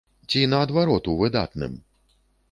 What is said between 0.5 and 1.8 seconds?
наадварот, у выдатным?